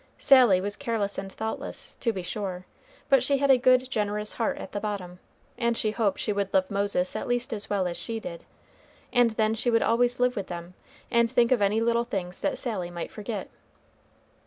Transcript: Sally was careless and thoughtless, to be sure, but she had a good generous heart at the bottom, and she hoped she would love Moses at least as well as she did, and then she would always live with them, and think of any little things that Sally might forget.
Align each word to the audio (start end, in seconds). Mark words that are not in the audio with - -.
Sally 0.17 0.59
was 0.59 0.75
careless 0.77 1.19
and 1.19 1.31
thoughtless, 1.31 1.95
to 1.97 2.11
be 2.11 2.23
sure, 2.23 2.65
but 3.07 3.21
she 3.21 3.37
had 3.37 3.51
a 3.51 3.57
good 3.59 3.87
generous 3.87 4.33
heart 4.33 4.57
at 4.57 4.71
the 4.71 4.79
bottom, 4.79 5.19
and 5.59 5.77
she 5.77 5.91
hoped 5.91 6.17
she 6.19 6.33
would 6.33 6.51
love 6.55 6.71
Moses 6.71 7.15
at 7.15 7.27
least 7.27 7.53
as 7.53 7.69
well 7.69 7.85
as 7.85 7.97
she 7.97 8.19
did, 8.19 8.43
and 9.13 9.29
then 9.37 9.53
she 9.53 9.69
would 9.69 9.83
always 9.83 10.19
live 10.19 10.35
with 10.35 10.47
them, 10.47 10.73
and 11.11 11.29
think 11.29 11.51
of 11.51 11.61
any 11.61 11.79
little 11.79 12.05
things 12.05 12.41
that 12.41 12.57
Sally 12.57 12.89
might 12.89 13.11
forget. 13.11 13.47